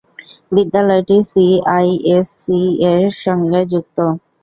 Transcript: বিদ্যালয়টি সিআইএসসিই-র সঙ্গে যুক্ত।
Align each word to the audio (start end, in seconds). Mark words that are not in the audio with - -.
বিদ্যালয়টি 0.51 1.17
সিআইএসসিই-র 1.29 3.01
সঙ্গে 3.23 3.61
যুক্ত। 3.71 3.97